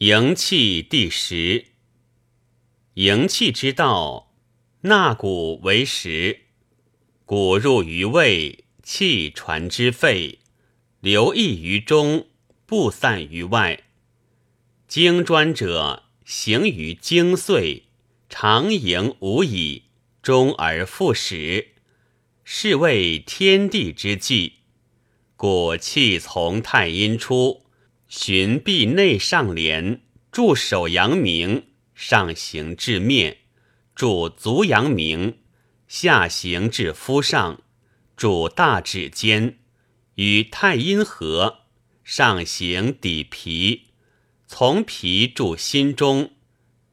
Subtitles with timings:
[0.00, 1.68] 营气第十。
[2.94, 4.34] 营气之道，
[4.82, 6.40] 纳谷为食。
[7.24, 10.40] 谷入于胃，气传之肺，
[11.00, 12.26] 流溢于中，
[12.66, 13.84] 不散于外。
[14.86, 17.84] 经专者，行于经岁，
[18.28, 19.84] 常营无已，
[20.20, 21.68] 终而复始，
[22.44, 24.56] 是谓天地之纪。
[25.36, 27.62] 故气从太阴出。
[28.08, 30.00] 循臂内上廉，
[30.30, 33.38] 助手阳明，上行至面，
[33.96, 35.38] 助足阳明，
[35.88, 37.62] 下行至肤上，
[38.16, 39.58] 助大指尖，
[40.14, 41.62] 与太阴合，
[42.04, 43.88] 上行抵脾，
[44.46, 46.30] 从脾助心中，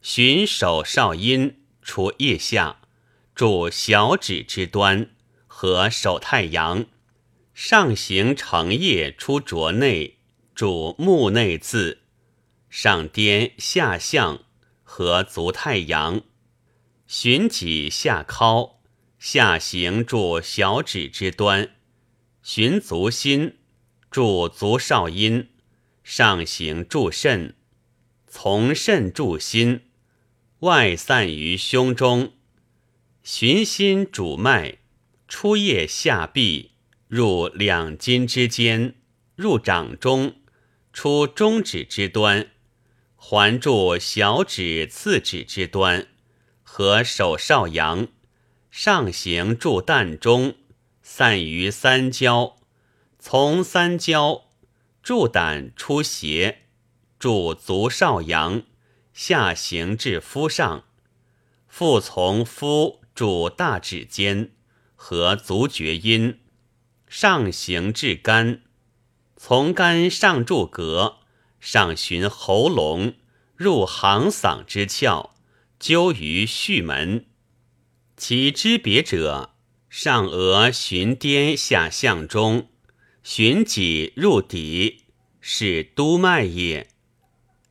[0.00, 2.80] 循手少阴出腋下，
[3.34, 5.10] 助小指之端，
[5.46, 6.86] 和手太阳，
[7.52, 10.16] 上行成腋出浊内。
[10.54, 11.98] 主目内眦，
[12.70, 14.44] 上颠下向，
[14.84, 16.22] 合足太阳，
[17.08, 18.74] 循脊下尻，
[19.18, 21.70] 下行注小指之端，
[22.40, 23.56] 循足心，
[24.12, 25.48] 注足少阴，
[26.04, 27.56] 上行注肾，
[28.28, 29.80] 从肾注心，
[30.60, 32.32] 外散于胸中，
[33.24, 34.78] 循心主脉，
[35.26, 36.70] 出腋下臂，
[37.08, 38.94] 入两筋之间，
[39.34, 40.36] 入掌中。
[40.94, 42.52] 出中指之端，
[43.16, 46.06] 环住小指、次指之端，
[46.62, 48.06] 和手少阳，
[48.70, 50.54] 上行注膻中，
[51.02, 52.56] 散于三焦，
[53.18, 54.44] 从三焦
[55.02, 56.60] 注胆出胁，
[57.18, 58.62] 注足少阳，
[59.12, 60.84] 下行至肤上，
[61.66, 64.52] 复从肤注大指间，
[64.94, 66.38] 和足厥阴，
[67.08, 68.60] 上行至肝。
[69.46, 71.16] 从肝上注膈，
[71.60, 73.12] 上循喉咙，
[73.54, 75.32] 入行嗓之窍，
[75.78, 77.26] 灸于序门。
[78.16, 79.50] 其之别者，
[79.90, 82.70] 上额循颠下向中，
[83.22, 85.02] 循脊入底，
[85.42, 86.88] 是督脉也。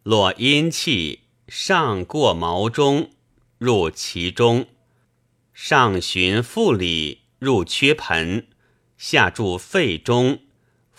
[0.03, 3.09] 络阴气，上过毛中，
[3.57, 4.67] 入其中，
[5.55, 8.47] 上循腹里，入缺盆，
[8.95, 10.37] 下注肺中。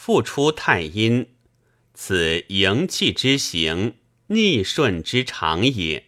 [0.07, 1.29] 复出太阴，
[1.95, 3.95] 此营气之行，
[4.27, 6.05] 逆顺之常也。